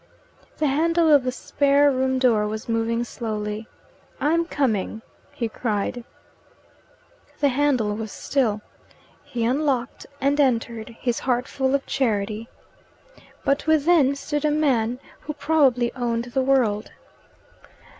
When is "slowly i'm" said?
3.03-4.45